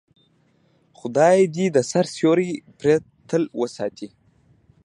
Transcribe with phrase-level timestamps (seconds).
[0.99, 2.95] خدای دې د سر سیوری پرې
[3.29, 4.09] تل وساتي.